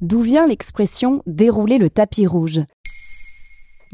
D'où 0.00 0.20
vient 0.20 0.46
l'expression 0.46 1.22
dérouler 1.26 1.78
le 1.78 1.88
tapis 1.88 2.26
rouge 2.26 2.60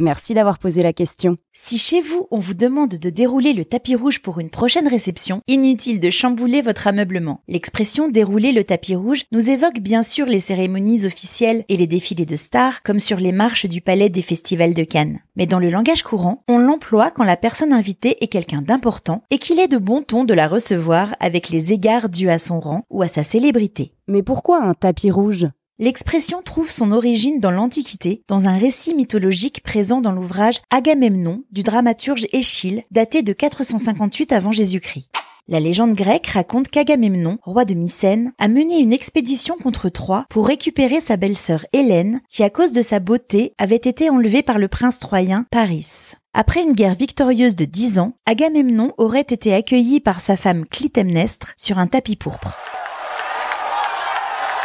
Merci 0.00 0.32
d'avoir 0.32 0.60
posé 0.60 0.84
la 0.84 0.92
question. 0.92 1.38
Si 1.52 1.76
chez 1.76 2.00
vous, 2.00 2.28
on 2.30 2.38
vous 2.38 2.54
demande 2.54 2.90
de 2.90 3.10
dérouler 3.10 3.52
le 3.52 3.64
tapis 3.64 3.96
rouge 3.96 4.20
pour 4.22 4.38
une 4.38 4.48
prochaine 4.48 4.86
réception, 4.86 5.40
inutile 5.48 5.98
de 5.98 6.08
chambouler 6.08 6.62
votre 6.62 6.86
ameublement. 6.86 7.40
L'expression 7.48 8.08
dérouler 8.08 8.52
le 8.52 8.62
tapis 8.62 8.94
rouge 8.94 9.24
nous 9.32 9.50
évoque 9.50 9.80
bien 9.80 10.04
sûr 10.04 10.26
les 10.26 10.38
cérémonies 10.38 11.04
officielles 11.04 11.64
et 11.68 11.76
les 11.76 11.88
défilés 11.88 12.26
de 12.26 12.36
stars, 12.36 12.84
comme 12.84 13.00
sur 13.00 13.18
les 13.18 13.32
marches 13.32 13.66
du 13.66 13.80
palais 13.80 14.08
des 14.08 14.22
festivals 14.22 14.74
de 14.74 14.84
Cannes. 14.84 15.18
Mais 15.34 15.46
dans 15.46 15.58
le 15.58 15.68
langage 15.68 16.04
courant, 16.04 16.38
on 16.46 16.58
l'emploie 16.58 17.10
quand 17.10 17.24
la 17.24 17.36
personne 17.36 17.72
invitée 17.72 18.22
est 18.22 18.28
quelqu'un 18.28 18.62
d'important 18.62 19.24
et 19.30 19.38
qu'il 19.38 19.58
est 19.58 19.66
de 19.66 19.78
bon 19.78 20.02
ton 20.02 20.22
de 20.22 20.34
la 20.34 20.46
recevoir 20.46 21.16
avec 21.18 21.48
les 21.48 21.72
égards 21.72 22.08
dus 22.08 22.30
à 22.30 22.38
son 22.38 22.60
rang 22.60 22.86
ou 22.88 23.02
à 23.02 23.08
sa 23.08 23.24
célébrité. 23.24 23.90
Mais 24.06 24.22
pourquoi 24.22 24.62
un 24.62 24.74
tapis 24.74 25.10
rouge? 25.10 25.48
L'expression 25.80 26.42
trouve 26.42 26.70
son 26.70 26.90
origine 26.90 27.38
dans 27.38 27.52
l'Antiquité, 27.52 28.24
dans 28.26 28.48
un 28.48 28.58
récit 28.58 28.96
mythologique 28.96 29.62
présent 29.62 30.00
dans 30.00 30.10
l'ouvrage 30.10 30.58
Agamemnon 30.70 31.44
du 31.52 31.62
dramaturge 31.62 32.26
Échille, 32.32 32.82
daté 32.90 33.22
de 33.22 33.32
458 33.32 34.32
avant 34.32 34.50
Jésus-Christ. 34.50 35.08
La 35.46 35.60
légende 35.60 35.92
grecque 35.92 36.26
raconte 36.26 36.66
qu'Agamemnon, 36.66 37.38
roi 37.44 37.64
de 37.64 37.74
Mycène, 37.74 38.32
a 38.38 38.48
mené 38.48 38.80
une 38.80 38.92
expédition 38.92 39.54
contre 39.56 39.88
Troie 39.88 40.26
pour 40.30 40.48
récupérer 40.48 41.00
sa 41.00 41.16
belle-sœur 41.16 41.64
Hélène, 41.72 42.22
qui 42.28 42.42
à 42.42 42.50
cause 42.50 42.72
de 42.72 42.82
sa 42.82 42.98
beauté 42.98 43.54
avait 43.56 43.76
été 43.76 44.10
enlevée 44.10 44.42
par 44.42 44.58
le 44.58 44.66
prince 44.66 44.98
troyen 44.98 45.46
Paris. 45.52 46.14
Après 46.34 46.64
une 46.64 46.72
guerre 46.72 46.96
victorieuse 46.96 47.54
de 47.54 47.66
dix 47.66 48.00
ans, 48.00 48.14
Agamemnon 48.26 48.94
aurait 48.98 49.20
été 49.20 49.54
accueilli 49.54 50.00
par 50.00 50.20
sa 50.20 50.36
femme 50.36 50.66
Clytemnestre 50.66 51.54
sur 51.56 51.78
un 51.78 51.86
tapis 51.86 52.16
pourpre. 52.16 52.58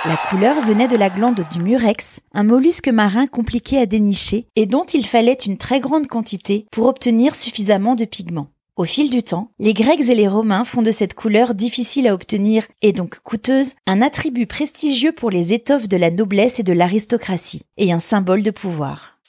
La 0.06 0.18
couleur 0.18 0.62
venait 0.62 0.90
de 0.90 0.98
la 0.98 1.10
glande 1.10 1.46
du 1.50 1.62
murex, 1.62 2.20
un 2.34 2.44
mollusque 2.44 2.90
marin 2.90 3.26
compliqué 3.26 3.78
à 3.78 3.86
dénicher 3.86 4.48
et 4.58 4.66
dont 4.66 4.84
il 4.84 5.06
fallait 5.06 5.32
une 5.32 5.58
très 5.58 5.80
grande 5.80 6.08
quantité 6.08 6.66
pour 6.72 6.88
obtenir 6.88 7.34
suffisamment 7.36 7.96
de 7.96 8.04
pigments. 8.04 8.50
Au 8.76 8.84
fil 8.84 9.10
du 9.10 9.24
temps, 9.24 9.52
les 9.60 9.74
Grecs 9.74 10.10
et 10.10 10.16
les 10.16 10.28
Romains 10.28 10.66
font 10.66 10.82
de 10.82 10.92
cette 10.92 11.14
couleur 11.14 11.54
difficile 11.54 12.10
à 12.10 12.14
obtenir 12.14 12.68
et 12.82 12.92
donc 12.92 13.20
coûteuse 13.24 13.76
un 13.88 14.02
attribut 14.02 14.46
prestigieux 14.46 15.14
pour 15.14 15.30
les 15.30 15.54
étoffes 15.54 15.88
de 15.88 15.96
la 15.96 16.12
noblesse 16.12 16.60
et 16.60 16.64
de 16.64 16.74
l'aristocratie, 16.74 17.62
et 17.78 17.94
un 17.94 18.00
symbole 18.00 18.44
de 18.44 18.52
pouvoir. 18.52 19.20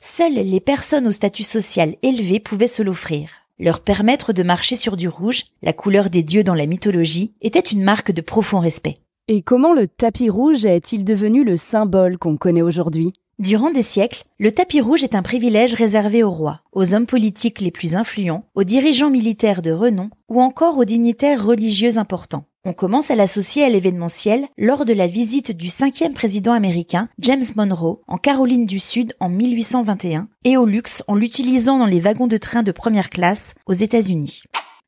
Seules 0.00 0.34
les 0.34 0.60
personnes 0.60 1.08
au 1.08 1.10
statut 1.10 1.42
social 1.42 1.96
élevé 2.02 2.38
pouvaient 2.38 2.68
se 2.68 2.82
l'offrir. 2.84 3.28
Leur 3.58 3.80
permettre 3.80 4.32
de 4.32 4.44
marcher 4.44 4.76
sur 4.76 4.96
du 4.96 5.08
rouge, 5.08 5.46
la 5.62 5.72
couleur 5.72 6.10
des 6.10 6.22
dieux 6.22 6.44
dans 6.44 6.54
la 6.54 6.66
mythologie, 6.66 7.32
était 7.40 7.58
une 7.58 7.82
marque 7.82 8.12
de 8.12 8.20
profond 8.20 8.60
respect. 8.60 8.98
Et 9.26 9.40
comment 9.40 9.72
le 9.72 9.88
tapis 9.88 10.28
rouge 10.28 10.66
est-il 10.66 11.02
devenu 11.02 11.44
le 11.44 11.56
symbole 11.56 12.18
qu'on 12.18 12.36
connaît 12.36 12.60
aujourd'hui? 12.60 13.14
Durant 13.38 13.70
des 13.70 13.82
siècles, 13.82 14.24
le 14.38 14.52
tapis 14.52 14.82
rouge 14.82 15.02
est 15.02 15.14
un 15.14 15.22
privilège 15.22 15.72
réservé 15.72 16.22
aux 16.22 16.30
rois, 16.30 16.60
aux 16.72 16.94
hommes 16.94 17.06
politiques 17.06 17.62
les 17.62 17.70
plus 17.70 17.96
influents, 17.96 18.44
aux 18.54 18.64
dirigeants 18.64 19.08
militaires 19.08 19.62
de 19.62 19.72
renom 19.72 20.10
ou 20.28 20.42
encore 20.42 20.76
aux 20.76 20.84
dignitaires 20.84 21.42
religieux 21.42 21.96
importants. 21.96 22.44
On 22.66 22.74
commence 22.74 23.10
à 23.10 23.16
l'associer 23.16 23.64
à 23.64 23.70
l'événementiel 23.70 24.44
lors 24.58 24.84
de 24.84 24.92
la 24.92 25.06
visite 25.06 25.52
du 25.52 25.70
cinquième 25.70 26.12
président 26.12 26.52
américain, 26.52 27.08
James 27.18 27.44
Monroe, 27.56 28.02
en 28.06 28.18
Caroline 28.18 28.66
du 28.66 28.78
Sud 28.78 29.14
en 29.20 29.30
1821, 29.30 30.28
et 30.44 30.58
au 30.58 30.66
luxe 30.66 31.02
en 31.08 31.14
l'utilisant 31.14 31.78
dans 31.78 31.86
les 31.86 32.00
wagons 32.00 32.26
de 32.26 32.36
train 32.36 32.62
de 32.62 32.72
première 32.72 33.08
classe 33.08 33.54
aux 33.64 33.72
États-Unis. 33.72 34.42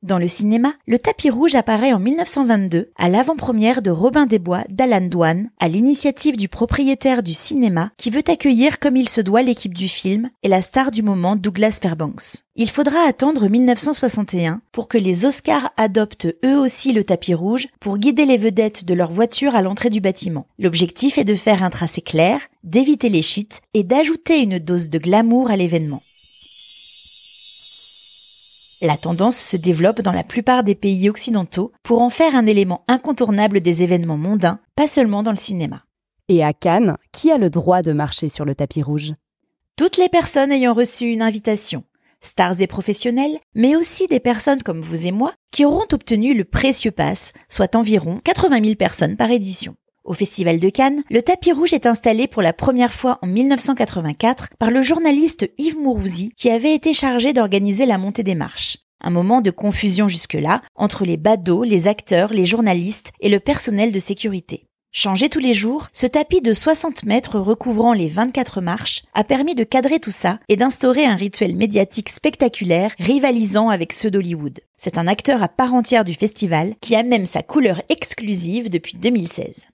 Dans 0.07 0.19
le 0.19 0.29
cinéma, 0.29 0.73
le 0.87 1.01
tapis 1.01 1.31
rouge 1.31 1.57
apparaît 1.57 1.93
en 1.93 1.99
1922 1.99 2.93
à 2.97 3.09
l'avant-première 3.09 3.83
de 3.83 3.91
Robin 3.91 4.27
des 4.27 4.39
Bois 4.39 4.63
d'Alan 4.69 5.09
Dwan, 5.09 5.51
à 5.59 5.67
l'initiative 5.67 6.37
du 6.37 6.47
propriétaire 6.49 7.25
du 7.25 7.35
cinéma 7.35 7.91
qui 7.97 8.11
veut 8.11 8.23
accueillir 8.29 8.79
comme 8.79 8.97
il 8.97 9.09
se 9.09 9.21
doit 9.21 9.43
l'équipe 9.43 9.75
du 9.75 9.89
film 9.89 10.31
et 10.45 10.49
la 10.49 10.63
star 10.63 10.93
du 10.93 11.03
moment 11.03 11.35
Douglas 11.35 11.81
Fairbanks. 11.83 12.45
Il 12.55 12.71
faudra 12.71 13.01
attendre 13.01 13.49
1961 13.49 14.61
pour 14.71 14.87
que 14.87 14.97
les 14.97 15.25
Oscars 15.25 15.73
adoptent 15.77 16.29
eux 16.45 16.57
aussi 16.57 16.93
le 16.93 17.03
tapis 17.03 17.35
rouge 17.35 17.67
pour 17.81 17.99
guider 17.99 18.27
les 18.27 18.37
vedettes 18.37 18.85
de 18.85 18.95
leur 18.95 19.11
voiture 19.11 19.57
à 19.57 19.63
l'entrée 19.63 19.91
du 19.91 20.01
bâtiment. 20.01 20.47
L'objectif 20.61 21.19
est 21.19 21.25
de 21.25 21.35
faire 21.35 21.65
un 21.65 21.71
tracé 21.71 22.01
clair, 22.01 22.39
d'éviter 22.63 23.09
les 23.09 23.23
chutes 23.23 23.61
et 23.75 23.83
d'ajouter 23.83 24.41
une 24.41 24.61
dose 24.61 24.89
de 24.89 25.01
glamour 25.01 25.51
à 25.51 25.57
l'événement. 25.57 26.01
La 28.83 28.99
tendance 28.99 29.39
se 29.39 29.57
développe 29.57 30.03
dans 30.03 30.13
la 30.13 30.23
plupart 30.23 30.63
des 30.63 30.75
pays 30.75 31.09
occidentaux 31.09 31.73
pour 31.83 32.03
en 32.03 32.11
faire 32.11 32.35
un 32.37 32.45
élément 32.45 32.85
incontournable 32.89 33.61
des 33.61 33.83
événements 33.83 34.19
mondains, 34.19 34.61
pas 34.75 34.87
seulement 34.87 35.23
dans 35.23 35.31
le 35.31 35.39
cinéma. 35.39 35.85
Et 36.29 36.45
à 36.45 36.53
Cannes, 36.53 36.99
qui 37.11 37.31
a 37.31 37.39
le 37.39 37.49
droit 37.49 37.81
de 37.81 37.93
marcher 37.93 38.29
sur 38.29 38.45
le 38.45 38.55
tapis 38.55 38.83
rouge? 38.83 39.15
Toutes 39.77 39.97
les 39.97 40.11
personnes 40.11 40.53
ayant 40.53 40.75
reçu 40.75 41.07
une 41.07 41.23
invitation, 41.23 41.85
stars 42.21 42.61
et 42.61 42.67
professionnels, 42.67 43.39
mais 43.55 43.77
aussi 43.77 44.09
des 44.09 44.21
personnes 44.21 44.63
comme 44.63 44.83
vous 44.83 45.07
et 45.07 45.13
moi 45.13 45.33
qui 45.53 45.65
auront 45.65 45.87
obtenu 45.93 46.35
le 46.35 46.45
précieux 46.45 46.91
pass, 46.91 47.33
soit 47.49 47.77
environ 47.77 48.21
80 48.25 48.61
000 48.63 48.75
personnes 48.75 49.17
par 49.17 49.31
édition. 49.31 49.75
Au 50.07 50.15
Festival 50.15 50.61
de 50.61 50.69
Cannes, 50.71 51.03
le 51.11 51.21
tapis 51.21 51.51
rouge 51.51 51.73
est 51.73 51.85
installé 51.85 52.29
pour 52.29 52.41
la 52.41 52.53
première 52.53 52.93
fois 52.93 53.19
en 53.23 53.27
1984 53.27 54.51
par 54.57 54.71
le 54.71 54.81
journaliste 54.81 55.51
Yves 55.59 55.81
Mourouzi 55.81 56.31
qui 56.37 56.49
avait 56.49 56.75
été 56.75 56.93
chargé 56.93 57.33
d'organiser 57.33 57.87
la 57.87 57.99
montée 57.99 58.23
des 58.23 58.37
marches. 58.37 58.79
Un 59.03 59.11
moment 59.11 59.41
de 59.41 59.51
confusion 59.51 60.07
jusque-là 60.07 60.63
entre 60.77 61.05
les 61.05 61.17
badauds, 61.17 61.65
les 61.65 61.89
acteurs, 61.89 62.33
les 62.33 62.47
journalistes 62.47 63.11
et 63.21 63.29
le 63.29 63.41
personnel 63.41 63.91
de 63.91 63.99
sécurité. 63.99 64.67
Changé 64.99 65.29
tous 65.29 65.41
les 65.41 65.53
jours, 65.53 65.89
ce 65.93 66.07
tapis 66.07 66.41
de 66.41 66.55
60 66.55 67.05
mètres 67.05 67.39
recouvrant 67.39 67.93
les 67.93 68.09
24 68.09 68.63
marches 68.63 69.03
a 69.13 69.25
permis 69.25 69.55
de 69.55 69.65
cadrer 69.65 69.99
tout 69.99 70.11
ça 70.11 70.39
et 70.49 70.57
d'instaurer 70.57 71.05
un 71.05 71.17
rituel 71.17 71.55
médiatique 71.55 72.09
spectaculaire 72.09 72.93
rivalisant 72.99 73.69
avec 73.69 73.93
ceux 73.93 74.11
d'Hollywood. 74.11 74.61
C'est 74.79 74.97
un 74.97 75.07
acteur 75.07 75.43
à 75.43 75.49
part 75.49 75.75
entière 75.75 76.05
du 76.05 76.15
festival 76.15 76.75
qui 76.81 76.97
a 76.97 77.03
même 77.03 77.27
sa 77.27 77.43
couleur 77.43 77.83
exclusive 77.91 78.71
depuis 78.71 78.97
2016. 78.97 79.67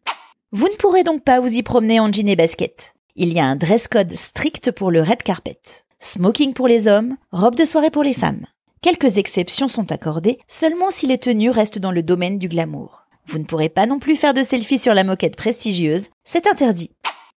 Vous 0.54 0.68
ne 0.68 0.76
pourrez 0.76 1.02
donc 1.02 1.24
pas 1.24 1.40
vous 1.40 1.54
y 1.54 1.62
promener 1.62 1.98
en 1.98 2.12
jean 2.12 2.28
et 2.28 2.36
basket. 2.36 2.92
Il 3.16 3.32
y 3.32 3.40
a 3.40 3.46
un 3.46 3.56
dress 3.56 3.88
code 3.88 4.12
strict 4.12 4.70
pour 4.70 4.90
le 4.90 5.00
red 5.00 5.22
carpet. 5.22 5.58
Smoking 5.98 6.52
pour 6.52 6.68
les 6.68 6.88
hommes, 6.88 7.16
robe 7.30 7.54
de 7.54 7.64
soirée 7.64 7.90
pour 7.90 8.02
les 8.02 8.12
femmes. 8.12 8.44
Quelques 8.82 9.16
exceptions 9.16 9.66
sont 9.66 9.90
accordées 9.90 10.38
seulement 10.48 10.90
si 10.90 11.06
les 11.06 11.16
tenues 11.16 11.48
restent 11.48 11.78
dans 11.78 11.90
le 11.90 12.02
domaine 12.02 12.38
du 12.38 12.48
glamour. 12.48 13.06
Vous 13.28 13.38
ne 13.38 13.44
pourrez 13.44 13.70
pas 13.70 13.86
non 13.86 13.98
plus 13.98 14.14
faire 14.14 14.34
de 14.34 14.42
selfie 14.42 14.78
sur 14.78 14.92
la 14.92 15.04
moquette 15.04 15.36
prestigieuse, 15.36 16.10
c'est 16.22 16.46
interdit. 16.46 16.90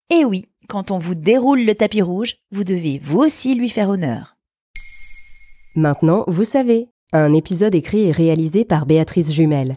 Et 0.09 0.25
oui, 0.25 0.47
quand 0.69 0.91
on 0.91 0.99
vous 0.99 1.15
déroule 1.15 1.67
le 1.67 1.75
tapis 1.75 2.01
rouge, 2.01 2.37
vous 2.51 2.65
devez 2.65 2.99
vous 2.99 3.19
aussi 3.19 3.55
lui 3.55 3.69
faire 3.69 3.91
honneur. 3.91 4.37
Maintenant, 5.77 6.25
vous 6.29 6.45
savez, 6.45 6.89
un 7.13 7.35
épisode 7.35 7.75
écrit 7.75 8.05
et 8.05 8.13
réalisé 8.13 8.65
par 8.65 8.87
Béatrice 8.87 9.33
Jumel. 9.33 9.77